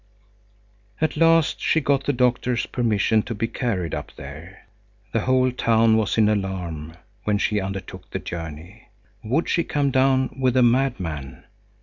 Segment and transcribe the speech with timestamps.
[0.99, 4.65] At last she got the doctor's permission to be carried up there.
[5.13, 8.87] The whole town was in alarm when she undertook the journey.
[9.21, 11.43] Would she come down with a madman?